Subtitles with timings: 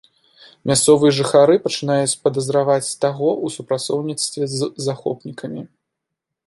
[0.69, 5.61] Мясцовыя жыхары пачынаюць падазраваць таго ў супрацоўніцтве з захопнікамі.